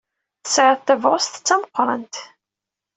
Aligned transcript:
Tesɛiḍ 0.43 0.79
tabɣest 0.81 1.33
d 1.39 1.43
tameqrant. 1.47 2.15